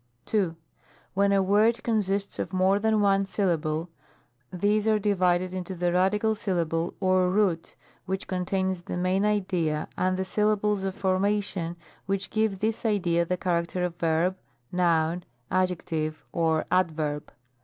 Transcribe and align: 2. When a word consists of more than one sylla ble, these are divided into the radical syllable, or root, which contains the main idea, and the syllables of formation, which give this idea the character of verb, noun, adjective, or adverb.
2. 0.25 0.55
When 1.13 1.31
a 1.31 1.43
word 1.43 1.83
consists 1.83 2.39
of 2.39 2.51
more 2.51 2.79
than 2.79 3.01
one 3.01 3.23
sylla 3.23 3.55
ble, 3.55 3.87
these 4.51 4.87
are 4.87 4.97
divided 4.97 5.53
into 5.53 5.75
the 5.75 5.93
radical 5.93 6.33
syllable, 6.33 6.95
or 6.99 7.29
root, 7.29 7.75
which 8.07 8.27
contains 8.27 8.81
the 8.81 8.97
main 8.97 9.23
idea, 9.23 9.87
and 9.95 10.17
the 10.17 10.25
syllables 10.25 10.83
of 10.83 10.95
formation, 10.95 11.75
which 12.07 12.31
give 12.31 12.57
this 12.57 12.83
idea 12.83 13.25
the 13.25 13.37
character 13.37 13.83
of 13.83 13.95
verb, 13.97 14.35
noun, 14.71 15.23
adjective, 15.51 16.25
or 16.31 16.65
adverb. 16.71 17.31